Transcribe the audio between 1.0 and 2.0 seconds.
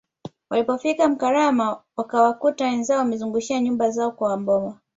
Mkalama